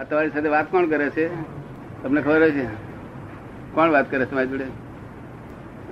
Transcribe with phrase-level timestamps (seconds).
[0.00, 1.28] આ તમારી સાથે વાત કોણ કરે છે?
[2.02, 2.66] તમને ખબર છે?
[3.74, 4.64] કોણ વાત કરે છે મારી જોડે?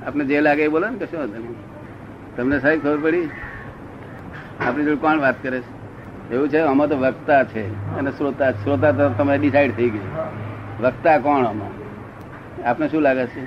[0.06, 1.54] આપને જે લાગે એ બોલો ને કશું વાંધો
[2.36, 3.30] તમને સાહેબ ખબર પડી?
[4.60, 5.82] આપણી જોડે કોણ વાત કરે છે?
[6.34, 10.00] એવું છે આમાં તો વક્તા છે અને શ્રોતા શ્રોતા તો તમે ડિસાઈડ થઈ ગઈ.
[10.82, 11.72] વક્તા કોણ આમાં?
[12.68, 13.40] આપને શું લાગે છે?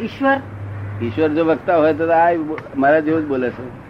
[0.00, 0.38] ઈશ્વર.
[1.02, 2.28] ઈશ્વર જો વક્તા હોય તો આ
[2.76, 3.82] મારા જેવું જ બોલે છે.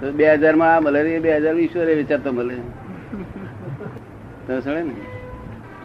[0.00, 2.85] તો બે હજારમાં આ મળે બે હજાર ઈશ્વરે વિચારતો મળે તમે
[4.46, 5.00] સમજે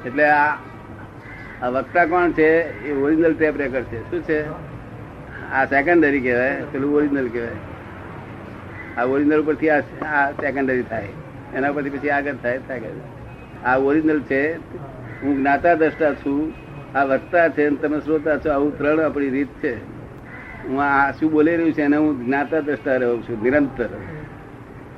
[0.05, 2.84] એટલે આ વક્તા કોણ છે?
[2.88, 4.12] એ ઓરિજિનલ ટેપ રેકર્ડ છે.
[4.12, 4.45] શું છે?
[5.52, 7.52] આ સેકન્ડરી કહેવાય, પેલું ઓરિજિનલ કહેવાય.
[8.98, 11.08] આ ઓરિજિનલ પરથી આ આ સેકન્ડરી થાય.
[11.54, 12.82] એના પરથી પછી આગળ થાય થાય
[13.66, 14.54] આ ઓરિજિનલ છે.
[15.21, 16.54] હું જ્ઞાતા દ્રષ્ટા છું.
[16.98, 18.52] આ વક્તા છે તમે શ્રોતા છો.
[18.52, 19.76] આવું ત્રણ આપણી રીત છે.
[20.68, 23.43] હું આ શું બોલી રહ્યું છે એને હું જ્ઞાતા દ્રષ્ટા રહું છું.
[23.43, 23.90] નિરંતર.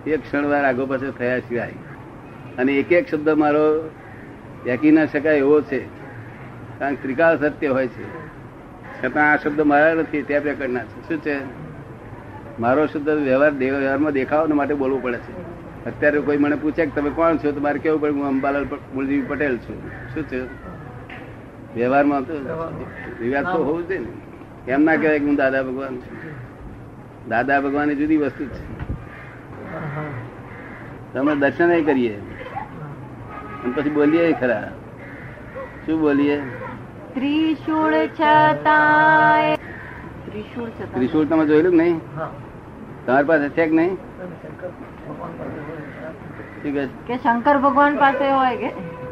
[0.07, 1.73] એક ક્ષણવાર આગો પાછળ થયા સિવાય.
[2.57, 3.89] અને એક એક શબ્દ મારો
[4.63, 5.85] વ્યાકી ના શકાય એવો છે.
[6.79, 8.23] કારણ કે ત્રિકાળ સત્ય હોય છે.
[9.01, 11.07] છતાં આ શબ્દ મારા નથી ત્યાં પ્રકારના છે.
[11.07, 11.37] શું છે?
[12.59, 15.33] મારો શબ્દ વ્યવહાર વ્યવહારમાં દેખાવ માટે બોલવું પડે છે.
[15.85, 19.21] અત્યારે કોઈ મને પૂછે કે તમે કોણ છો તો મારે કેવું પડે હું અંબાલાલ મુલજી
[19.21, 19.89] પટેલ છું.
[20.13, 20.41] શું છે?
[21.75, 22.33] વ્યવહારમાં તો
[23.19, 24.71] વિવાદ તો હોવું જોઈએ ને.
[24.71, 26.17] એમ ના કહેવાય કે હું દાદા ભગવાન છું?
[27.29, 28.83] દાદા ભગવાન જુદી વસ્તુ છે.
[31.13, 32.19] તમે દર્શન કરીએ.
[33.71, 34.71] પછી બોલીએ ખરા?
[35.85, 36.41] શું બોલીએ?
[37.13, 39.55] ત્રિશુળ છતાય.
[40.93, 41.99] ત્રિશૂળ તમે જોયેલું નહીં?
[43.05, 43.97] તમારી પાસે છે કે નહીં?
[47.07, 48.69] કે શંકર ભગવાન પાસે હોય કે?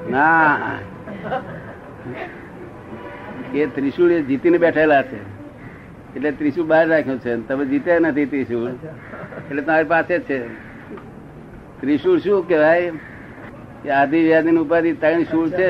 [0.09, 0.57] ના.
[3.53, 5.21] એ ત્રિશુળ એ જીતીને બેઠેલા છે.
[6.15, 7.47] એટલે ત્રિશુળ બહાર રાખ્યો છે.
[7.47, 8.69] તમે જીત્યા નથી ત્રિશુળ.
[9.51, 10.47] એટલે તમારી પાસે જ છે.
[11.81, 12.91] ત્રિશુળ શું કહેવાય?
[13.83, 15.69] કે આદિ વ્યાધિ ઉપાધિ ત્રણ શૂળ છે,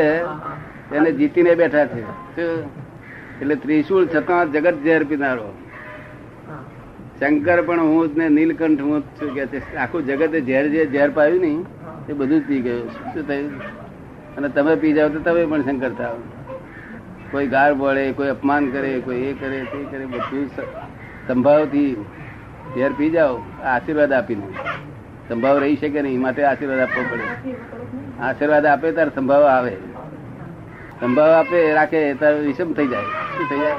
[0.96, 2.04] એને જીતીને બેઠા છે.
[3.42, 5.54] એટલે ત્રિશુળ છતાં જગત ઝેર પીનારો.
[7.20, 11.10] શંકર પણ હું જ ને, નીલકંઠ હું જ છું કે આખું જગતે ઝેર જે ઝેર
[11.10, 11.66] પાયું નહીં,
[12.10, 12.92] એ બધું જ પી ગયું.
[12.92, 13.52] શું થયું?
[14.38, 16.16] અને તમે પી જાઓ તો તમે પણ શંકર થાવ.
[17.32, 20.50] કોઈ ગાર બળે કોઈ અપમાન કરે, કોઈ એ કરે, તે કરે, બધું
[21.28, 22.06] સંભાવથી
[22.76, 24.48] ઝેર પી જાઓ, આશીર્વાદ આપીને.
[25.32, 27.54] સંભાવ રહી શકે નહીં માટે આશીર્વાદ આપવો પડે.
[28.22, 29.72] આશીર્વાદ આપે ત્યારે સંભાવ આવે.
[31.00, 33.02] સંભાવ આપે રાખે ત્યારે વિષમ થઈ જાય.
[33.02, 33.72] શું થઈ જાય?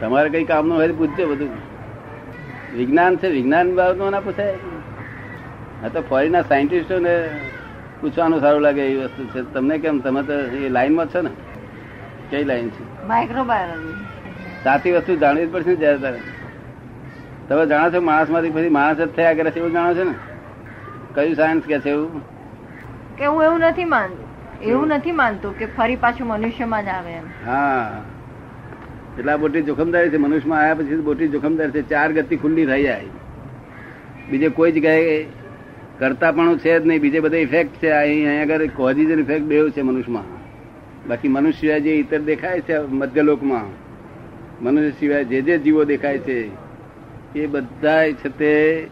[0.00, 1.48] તમારે કઈ કામનું હોય પૂછજો બધું.
[2.76, 4.54] વિજ્ઞાન છે વિજ્ઞાન બાબતમાં ના પૂછાય.
[5.84, 7.30] આ તો ફોરીના સાયન્ટિસ્ટોને
[8.00, 9.54] પૂછવાનું સારું લાગે એવી વસ્તુ છે.
[9.54, 9.98] તમને કેમ?
[9.98, 11.30] તમે તો એ લાઈનમાં છો ને?
[12.30, 13.06] કઈ લાઈન છે?
[13.06, 13.94] માઇક્રોબાયોલોજી
[14.64, 16.18] સાચી વસ્તુ જાણવી જ પડશે ને જ્યારે તારે.
[17.48, 20.14] તમે જાણો છો માણસમાંથી પછી માણસ જ થયા કરે છે એવું જાણો છો ને?
[21.14, 22.22] કયું સાયન્સ કે છે એવું?
[23.16, 24.60] કે હું એવું નથી માનતું.
[24.62, 27.22] એવું નથી માનતું કે ફરી પાછું મનુષ્યમાં જ આવે એમ.
[27.46, 28.02] હા.
[29.18, 30.16] એટલે આ મોટી જોખમદારી છે.
[30.16, 31.82] મનુષ્યમાં આવ્યા પછી મોટી જોખમદારી છે.
[31.82, 33.04] ચાર ગતિ ખુલ્લી થઈ જાય.
[34.30, 35.24] બીજે કોઈ જગ્યાએ
[35.98, 37.00] કરતા પણ છે જ નહીં.
[37.00, 37.90] બીજે બધા ઇફેક્ટ છે.
[37.90, 40.38] અહીં અહીંયા આગળ કોઝિઝ ઇફેક્ટ બેવ છે મનુષ્યમાં.
[41.08, 43.88] બાકી મનુષ્ય જે ઇતર દેખાય છે મધ્યલોકમાં
[44.64, 46.67] મનુષ્ય સિવાય જે જે જીવો દેખાય છે
[47.34, 48.86] એ બધા છે તે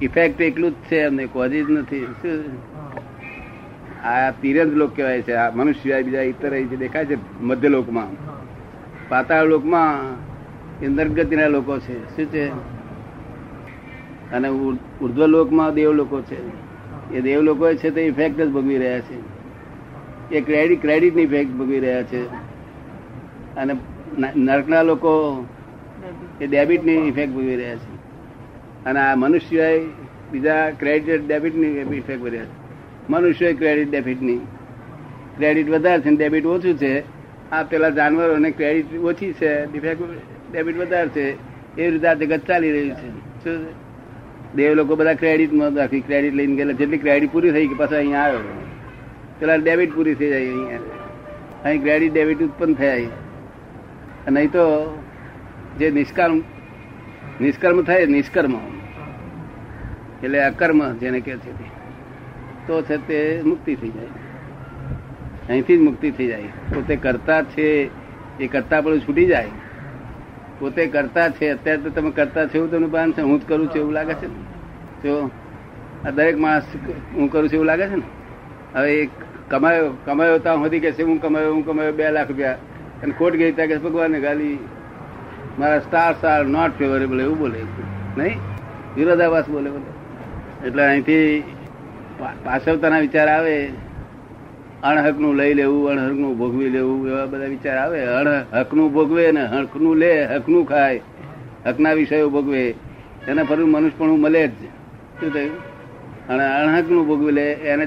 [0.00, 2.06] ઇફેક્ટ એકલું જ છે એમને કોઝિઝ નથી.
[4.04, 8.08] આ તિરંજ લોક કહેવાય છે, આ મનુષ્ય બીજા ઇતર દેખાય છે મધ્યલોકમાં
[9.08, 10.16] પાતાળ લોકમાં
[10.84, 12.16] એ નરગતિના લોકો છે.
[12.16, 12.48] શું છે?
[14.32, 14.48] અને
[15.00, 16.38] ઉર્ધ્વ લોકમાં દેવ લોકો છે.
[17.14, 19.42] એ દેવ લોકો છે તે ઇફેક્ટ જ ભોગવી રહ્યા છે.
[20.34, 22.26] એ ક્રેડિટ ક્રેડિટની ઇફેક્ટ ભોગવી રહ્યા છે.
[23.56, 23.76] અને
[24.36, 25.44] નરકના લોકો
[26.40, 27.92] એ ડેબિટની ઇફેક્ટ ભોગવી રહ્યા છે.
[28.84, 29.80] અને આ મનુષ્ય
[30.32, 32.62] બીજા ક્રેડિટ ડેબિટની ઇફેક્ટ ભોગવી રહ્યા છે.
[33.10, 34.36] મનુષ્ય ક્રેડિટ ડેબિટની
[35.36, 37.02] ક્રેડિટ વધારે છે ને ડેબિટ ઓછું છે.
[37.50, 39.66] આ પેલા જાનવરોને ક્રેડિટ ઓછી છે
[40.52, 41.30] ડેબિટ વધારે છે.
[41.80, 43.10] એ રીતે આ જગત ચાલી રહ્યું છે.
[43.44, 43.66] શું?
[44.56, 46.00] દેવ લોકો બધા ક્રેડિટમાં રાખી.
[46.00, 46.72] ક્રેડિટ લઈને ગયેલા.
[46.72, 48.38] જેટલી ક્રેડિટ પૂરી થઈ કે પાછા અહીંયા આવ્યો
[49.38, 50.78] પેલા ડેબિટ પૂરી થઈ જાય અહીંયા.
[51.64, 52.96] અહીં ક્રેડિટ ડેબિટ ઉત્પન્ન થયા
[54.30, 54.62] નહીં તો
[55.78, 56.38] જે નિષ્કર્મ
[57.40, 58.54] નિષ્કર્મ થાય નિષ્કર્મ.
[60.22, 61.52] એટલે અકર્મ જેને કે છે
[62.66, 62.82] તો.
[62.82, 64.06] છે તે મુક્તિ થઈ જાય.
[65.48, 66.42] અહીંથી જ મુક્તિ થઈ જાય.
[66.74, 67.90] પોતે કરતા છે
[68.40, 69.48] એ કરતા પણ છૂટી જાય.
[70.58, 73.22] પોતે કરતા છે, અત્યારે તો તમે કરતા છે એવું તમને ભાન છે?
[73.22, 74.26] હું જ કરું છું એવું લાગે છે
[75.02, 75.30] જો,
[76.06, 76.62] આ દરેક માણસ
[77.14, 78.02] હું કરું છું એવું લાગે છે ને?
[78.74, 79.08] હવે એ
[79.50, 81.02] કમાયો કમાયો ત્યાં સુધી કે છે.
[81.02, 82.52] હું કમાયો હું કમાયો, બે લાખ રૂપિયા.
[83.02, 84.58] અને ખોટ ગઈ ત્યાં કે ભગવાનને ગાલી
[85.58, 87.60] મારા સ્ટાર સ્ટાર નોટ ફેવરેબલ એવું બોલે
[88.16, 88.38] નહીં?
[88.96, 90.66] વિરોધાભાસ બોલે બોલે.
[90.66, 91.42] એટલે અહીંથી
[92.44, 93.66] પાછળતાના વિચાર આવે,
[94.82, 98.06] અણહકનું લઈ લેવું, અણહકનું ભોગવી લેવું, એવા બધા વિચાર આવે.
[98.06, 101.00] અણહકનું ભોગવે ને હકનું લે, હકનું ખાય.
[101.66, 102.74] હકના વિષયો ભોગવે.
[103.28, 104.50] એને મનુષ્ય મનુષ્યપણું મળે જ.
[105.20, 105.56] શું થયું?
[106.28, 107.86] અને અણહકનું ભોગવી લે, એને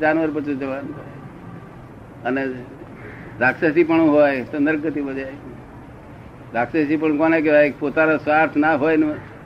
[0.00, 0.94] જાનવર પછી જવાનું.
[2.22, 2.46] અને
[3.40, 4.58] રાક્ષસી પણ હોય, તો
[5.02, 5.26] બધે
[6.54, 8.96] રાક્ષસી પણ કોને કહેવાય પોતાનો સ્વાર્થ ના હોય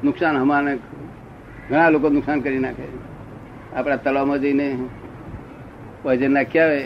[0.05, 0.79] નુકસાન હમાને
[1.71, 2.83] ઘણા લોકો નુકસાન કરી નાખે
[3.77, 4.77] આપણા તળાવમાં જઈને
[6.03, 6.85] પોઈઝન નાખ્યા હોય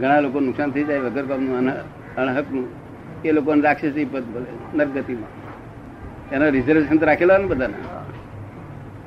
[0.00, 1.68] ઘણા લોકો નુકસાન થઈ જાય વગર કામનું
[2.14, 2.68] અણહકનું.
[3.24, 5.30] એ લોકોને રાક્ષસી પદ બોલે નરગતિમાં.
[6.30, 7.74] એનો રિઝર્વેશન તો રાખેલા ને બધાને?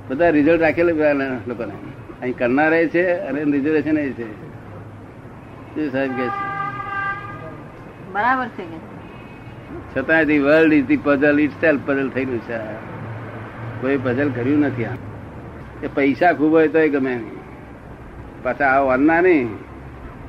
[0.09, 1.13] બધા રિઝલ્ટ રાખેલા
[1.47, 1.73] લોકોને.
[2.21, 4.49] અહીં કરનારા છે અને રિઝર્વેશન એ છે.
[5.91, 6.47] સાહેબ કે છે.
[8.13, 8.98] બરાબર છે કે?
[9.97, 12.57] છતાં the world is the puzzle itself puzzle થયેલું છે.
[13.81, 14.97] કોઈ પઝલ કર્યું નથી આ
[15.83, 17.39] એ પૈસા ખૂબ હોય તોય ગમે નહીં.
[18.43, 19.49] પાછા આ વારના નહીં.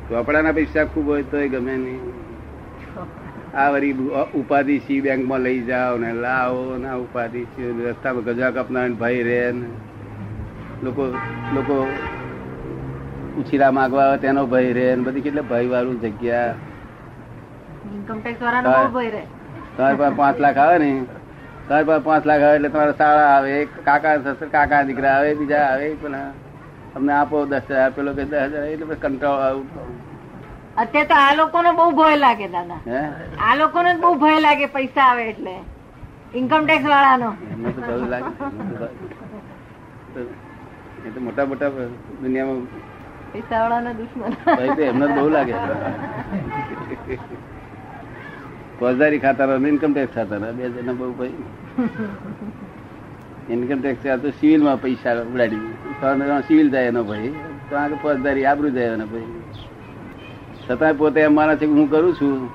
[0.08, 2.00] ચોપડાના પૈસા ખૂબ હોય તોય ગમે નહીં.
[3.54, 3.92] આ વરી
[4.34, 7.46] ઉપાધિ સી બેંકમાં લઈ જાઓ ને લાવો ના ઉપાધિ
[7.86, 9.66] રસ્તામાં ગજા કાપના ભાઈ રે ને.
[10.82, 11.18] લોકો
[11.54, 11.88] લોકો
[13.38, 16.54] ઉછીરા માગવા તેનો ભય રે ને બધી કેટલે ભય વાળું જગ્યા ઇન્કમ ટેક્સ વાળાનો હા.
[16.54, 16.58] બહુ
[17.32, 17.66] ભય રહે
[19.76, 20.90] તમારી પાસે પાંચ લાખ આવે ને.
[21.68, 23.54] તમારી પાસે પાંચ લાખ આવે એટલે તમારા શાળા આવે
[23.88, 26.30] કાકા સસર કાકા દીકરા આવે બીજા આવે પણ
[26.94, 29.66] તમને આપો દસ હજાર પેલો કે દસ હજાર એટલે કંટાળો આવું.
[30.82, 32.80] અત્યારે તો આ લોકોને બહુ ભય લાગે દાદા.
[33.48, 35.54] આ લોકોને બહુ ભય લાગે પૈસા આવે એટલે.
[36.40, 37.30] Income tax વાળાનો.
[41.06, 41.70] એ તો મોટા મોટા
[42.22, 42.66] દુનિયામાં
[43.32, 44.32] પૈસા વાળાના દુશ્મન.
[44.46, 45.54] ભાઈ એમને બહુ લાગે.
[48.80, 51.32] ફોજદારી ખાતા ઇન્કમ ટેક્સ ખાતા બે જણા બહુ ભાઈ.
[53.50, 55.62] ઇન્કમ ટેક્સ આ તો સિવિલમાં પૈસા ઉડાડી
[56.48, 57.32] સિવિલ જાય એનો ભાઈ.
[57.70, 59.28] તો આગળ ફોજદારી આબરું જાય એનો ભાઈ.
[60.66, 62.48] છતાંય પોતે એમ માને છે હું કરું છું.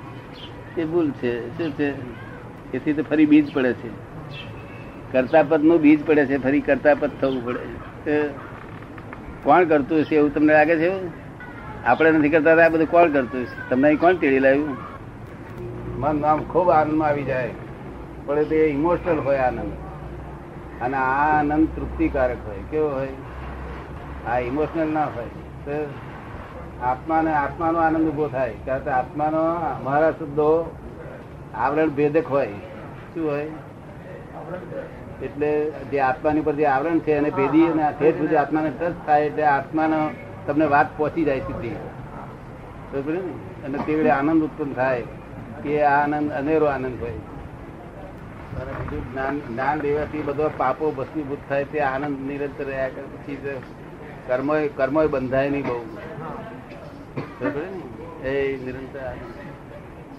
[0.77, 1.33] એ ભૂલ છે.
[1.57, 1.89] શું છે?
[2.73, 3.89] એથી તો ફરી બીજ પડે છે.
[5.11, 6.37] કરતાપદનું બીજ પડે છે.
[6.37, 8.27] ફરી કરતાપદ થવું પડે.
[9.43, 10.91] કોણ કરતું હશે એવું તમને લાગે છે?
[11.85, 13.69] આપણે નથી કરતા આ બધું કોણ કરતું હશે?
[13.69, 14.94] તમને અહીં કોણ તેડી લાવ્યું?
[15.99, 17.49] મન આમ ખૂબ આનંદમાં આવી જાય.
[18.25, 19.71] પણ તે ઇમોશનલ હોય આનંદ.
[20.81, 22.55] અને આ આનંદ તૃપ્તિકારક હોય.
[22.71, 23.07] કેવો હોય?
[24.27, 25.25] આ ઇમોશનલ ના હોય.
[25.65, 25.93] તો
[26.83, 28.53] આત્માને, આત્માનો આનંદ ઊભો થાય.
[28.65, 30.75] કારણ કે આત્માનો, અમારા શબ્દો
[31.55, 32.47] આવરણ ભેદક હોય.
[33.13, 33.51] શું હોય?
[35.21, 39.25] એટલે જે આત્માની પર જે આવરણ છે, એને ભેદી અને તે સુધી આત્માને ટચ થાય
[39.25, 40.09] એટલે આત્માનો
[40.47, 41.69] તમને વાત પહોંચી જાય સીધી.
[43.63, 45.03] અને તે વડે આનંદ ઉત્પન્ન થાય.
[45.65, 47.09] કે આ આનંદ અનેરો આનંદ હોય.
[47.09, 53.01] અને બીજું જ્ઞાન જ્ઞાન લેવાથી બધો પાપો ભસ્મીભૂત થાય તે આનંદ નિરંતર રહ્યા કરે.
[53.01, 53.37] પછી
[54.27, 55.97] કર્મો કર્મોય બંધાય નહીં બહુ.
[57.41, 58.27] ને?
[58.27, 58.99] એ નિરંતર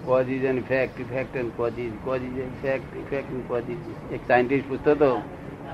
[0.05, 3.77] causes and effect effect and causes causes effect effect and causes
[4.13, 5.21] એક સાયન્ટિસ્ટ પૂછતો હતો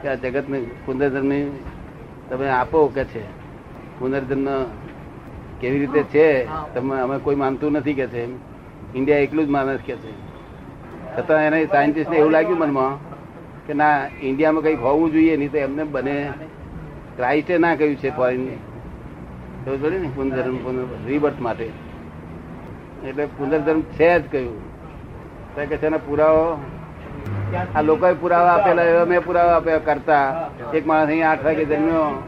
[0.02, 1.52] કે આ જગતને પુનર્જન્મ
[2.30, 3.24] તમે આપો કે છે?
[4.00, 4.64] પુનર્જન્મ
[5.62, 6.48] કેવી રીતે છે?
[6.74, 8.53] તમે અમે કોઈ માનતું નથી કે છે
[8.96, 10.12] ઇન્ડિયા એકલું જ માનસ કે છે.
[11.18, 12.94] છતાં એને સાયન્ટિસ્ટને એવું લાગ્યું મનમાં
[13.68, 16.32] કે ના ઇન્ડિયામાં કંઈક હોવું જોઈએ, નહીં તો એમને બને
[17.18, 18.46] ક્રાઇસ્ટે ના કહ્યું છે ફોરેન
[19.66, 20.58] ખબર પડી ને પુનર્ધર્મ
[21.08, 21.66] રીબર્થ માટે.
[23.08, 24.74] એટલે પુનર્ધર્મ છે જ કહ્યું.
[25.56, 26.48] કે છે પુરાવો.
[27.76, 30.50] આ લોકોએ પુરાવા આપેલા એવા મેં પુરાવા આપ્યા કરતા.
[30.74, 32.24] એક માણસ અહીં આઠ વાગે જન્મ્યો.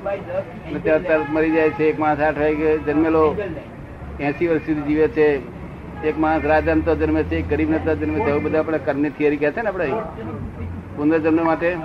[0.84, 1.84] ત્યાં તરત મરી જાય છે.
[1.84, 3.26] એક માણસ આઠ વાગે જન્મેલો.
[4.20, 5.55] એસી વર્ષ સુધી જીવે છે.
[6.06, 8.30] એક માણસ રાજા તો જન્મે છે, એક ગરીબ નતા જન્મે છે.
[8.30, 9.92] એવું બધા આપણે કર્મની થિયરી કહે છે ને આપણે
[10.96, 11.78] પુનર્જન્મ માટે?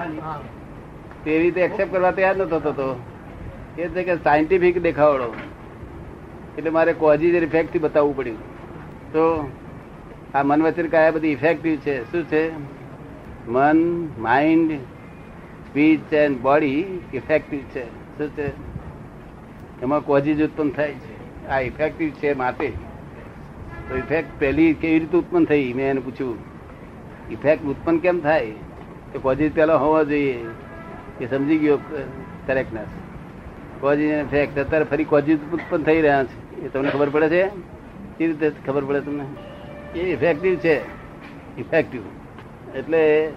[1.25, 3.00] તે રીતે એક્સેપ્ટ કરવા તૈયાર નતો થતો.
[3.79, 5.35] એ છે કે સાયન્ટિફિક દેખાવડો.
[6.59, 8.39] એટલે મારે કોઝિજ ઇફેક્ટથી બતાવવું પડ્યું.
[9.12, 9.50] તો
[10.35, 12.12] આ મન વચન કયા બધી ઇફેક્ટિવ છે.
[12.12, 12.50] શું છે?
[13.49, 14.73] મન mind
[15.69, 17.85] speech and body effective છે.
[18.19, 18.47] શું છે?
[19.83, 21.49] એમાં કોઝિજ ઉત્પન્ન થાય છે.
[21.49, 22.89] આ ઇફેક્ટિવ છે માટે.
[23.97, 26.38] ઇફેક્ટ પહેલી કેવી રીતે ઉત્પન્ન થઈ, મેં એને પૂછ્યું.
[27.30, 28.50] ઇફેક્ટ ઉત્પન્ન કેમ થાય?
[29.12, 30.44] કે કોઝિસ પહેલા હોવા જોઈએ.
[31.20, 31.78] એ સમજી ગયો
[32.47, 32.87] કરેક્ટનેસ
[33.80, 36.62] કોઝિસ ઇફેક્ટ અત્યારે ફરી કોઝિસ ઉત્પન્ન થઈ રહ્યા છે.
[36.62, 37.42] એ તમને ખબર પડે છે?
[38.18, 39.99] કેવી રીતે ખબર પડે તમને?
[39.99, 40.76] એ ઇફેક્ટિવ છે.
[41.59, 42.02] ઇફેક્ટિવ
[42.75, 43.32] એટલે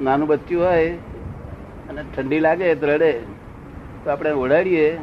[0.00, 0.88] નાનું બચ્ચું હોય
[1.88, 3.12] અને ઠંડી લાગે તો રડે
[4.04, 4.98] તો આપણે ઓઢાડીએ.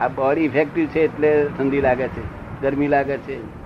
[0.00, 2.22] આ બોડી ઇફેક્ટિવ છે એટલે ઠંડી લાગે છે,
[2.62, 3.59] ગરમી લાગે છે.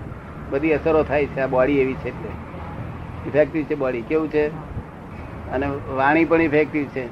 [0.49, 2.29] બધી અસરો થાય છે, આ બોડી એવી છે એટલે.
[3.27, 4.01] ઇફેક્ટિવ છે બોડી.
[4.01, 4.47] કેવું છે?
[5.51, 7.07] અને વાણી પણ ઇફેક્ટિવ છે.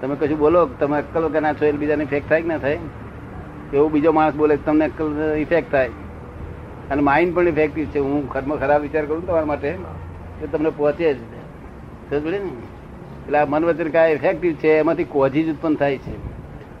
[0.00, 2.78] તમે કશું બોલો તમે અક્કલ વગરના છો એટલે બીજાને ઇફેક્ટ થાય કે ના થાય?
[3.72, 5.88] એવું બીજો માણસ બોલે તમને તમને ઇફેક્ટ થાય.
[6.90, 7.98] અને માઇન્ડ પણ ઇફેક્ટિવ છે.
[7.98, 9.68] હું કર્મ ખરાબ વિચાર કરું તમારા માટે,
[10.42, 11.16] એ તમને પહોંચે જ.
[11.16, 12.36] સમજે ને?
[12.36, 16.32] એટલે આ મન વચન કાય ઇફેક્ટિવ છે, એમાંથી કોઝીજ ઉત્પન્ન થાય છે.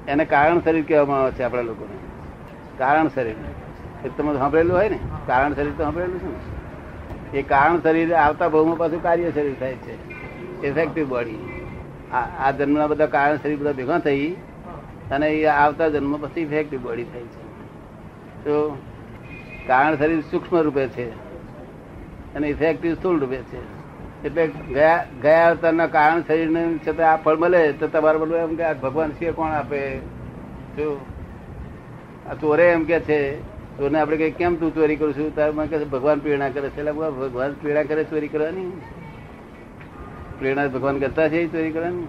[0.06, 1.96] એને કારણ શરીર કહેવામાં આવે છે આપણા લોકોને.
[2.78, 3.34] કારણ શરીર.
[4.04, 4.98] એ સાંભળેલું હોય ને.
[5.26, 7.38] કારણ શરીર તો સાંભળેલું છે ને.
[7.38, 9.94] એ કારણ શરીર આવતા ભાવમાં પાછું કાર્ય શરીર થાય છે.
[10.66, 11.38] ઇફેક્ટિવ બોડી
[12.12, 14.36] આ જન્મના બધા કારણ શરીર બધા ભેગા થઈ
[15.10, 17.42] અને એ આવતા જન્મ પછી ઇફેક્ટિવ બોડી થાય છે.
[18.44, 18.78] તો
[19.66, 21.10] કારણ શરીર સૂક્ષ્મ રૂપે છે
[22.34, 23.82] અને ઇફેક્ટિવ સ્થૂળ રૂપે છે.
[24.24, 28.72] એટલે ગયા ગયા અવતારના કારણ શરીરને છતાં આ ફળ મળે તો તમારે બોલવું એમ કે
[28.72, 29.98] ભગવાન શિવ કોણ આપે?
[30.76, 31.00] શું?
[32.30, 35.34] આ ચોરે એમ કે છે ચોરને આપણે કઈ કેમ તું ચોરી કરું છું?
[35.34, 36.82] તારે મને ભગવાન પ્રેરણા કરે છે.
[36.92, 38.80] ભગવાન પ્રેરણા કરે, ચોરી કરવાની?
[40.38, 42.06] પ્રેરણા ભગવાન કરતા છે ચોરી કરવાની?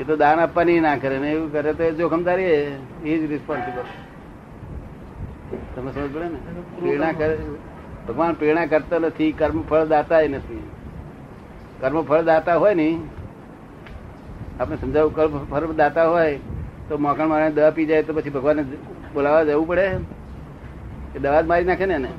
[0.00, 2.44] એ તો દાન આપવાની ના કરે ને એવું કરે તો એ જોખમદારી
[3.04, 3.82] એ જ રિસ્પોન્સિબલ
[5.74, 6.38] તમે સમજ પડે ને?
[6.80, 7.38] પ્રેરણા કરે,
[8.08, 10.62] ભગવાન પ્રેરણા કરતા નથી, કર્મ ફળ દાતા નથી.
[11.80, 12.98] કર્મ ફળ દાતા હોય ને,
[14.60, 16.38] આપણે સમજાવું, કર્મ ફળ દાતા હોય
[16.88, 18.62] તો મોકણ મારે દ પી જાય તો પછી ભગવાનને
[19.14, 20.15] બોલાવવા જવું પડે.
[21.16, 22.10] એ દવા જ મારી નાખે ને એને?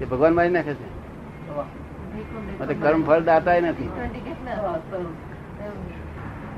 [0.00, 0.88] એ ભગવાન મારી નાખે છે?
[2.82, 3.88] કર્મ ફળ દાતા નથી.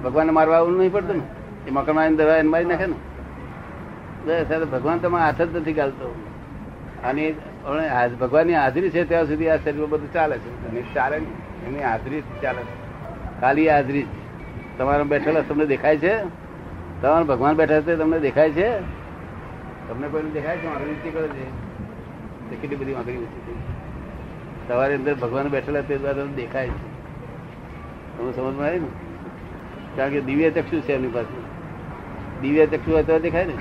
[0.05, 1.23] ભગવાનને મારવા આવું નહીં પડતું ને?
[1.69, 2.99] એ મકર મારીને દવા એને મારી નાખે ને?
[4.27, 6.09] બસ ભગવાન તમારા હાથ જ નથી ગાલતો.
[7.05, 7.35] અને
[8.21, 10.95] ભગવાનની હાજરી છે ત્યાં સુધી આ શરીર બધું ચાલે છે.
[10.95, 12.75] ચાલે એની હાજરી ચાલે છે.
[13.41, 14.07] ખાલી હાજરી
[14.79, 16.15] તમારા બેઠેલા તમને દેખાય છે?
[17.03, 19.00] તમારે ભગવાન બેઠા છે તમને દેખાય છે?
[19.91, 22.57] તમને કોઈને દેખાય છે વાંકડી ઊંચી કરે છે?
[22.57, 23.59] કેટલી બધી વાંકડી ઊંચી થઈ
[24.69, 26.91] સવારે અંદર ભગવાન બેઠેલા તે દ્વારા દેખાય છે.
[28.19, 28.87] તમે સમજમાં આવી ને?
[29.97, 31.41] કારણ કે દિવ્ય ચક્ષુ છે એમની પાસે.
[32.43, 33.53] દિવ્ય ચક્ષુ હોય તો દેખાય ને?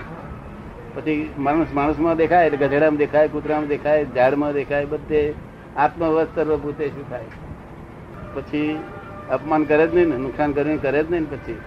[0.96, 5.34] પછી માણસ માણસમાં દેખાય એટલે ગધેડામાં દેખાય, કૂતરામાં દેખાય, ઝાડમાં દેખાય, બધે
[5.78, 7.24] આત્મવસ્ત સર્વભૂતે શું થાય?
[8.34, 8.80] પછી
[9.30, 11.60] અપમાન કરે જ નહીં ને, નુકસાન કરીને કરે જ નહીં ને પછી.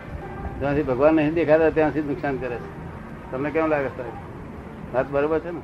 [0.61, 2.83] જ્યાંથી ભગવાન નહીં દેખાતા, ત્યાંથી સુધી નુકસાન કરે છે.
[3.33, 4.32] તમને કેમ લાગે સાહેબ?
[4.93, 5.63] વાત બરોબર છે ને?